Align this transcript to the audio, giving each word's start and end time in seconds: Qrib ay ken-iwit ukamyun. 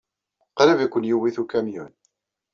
Qrib 0.57 0.79
ay 0.83 0.89
ken-iwit 0.89 1.37
ukamyun. 1.43 1.93